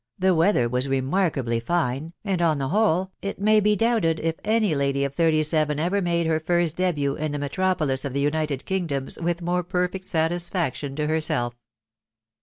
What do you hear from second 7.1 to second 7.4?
in the